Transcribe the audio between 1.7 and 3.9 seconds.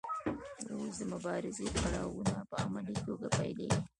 پړاوونه په عملي توګه پیلیږي.